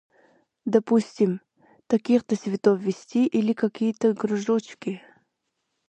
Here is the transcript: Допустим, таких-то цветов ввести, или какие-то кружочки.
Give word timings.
Допустим, 0.65 1.41
таких-то 1.85 2.35
цветов 2.35 2.79
ввести, 2.79 3.27
или 3.27 3.53
какие-то 3.53 4.15
кружочки. 4.15 4.99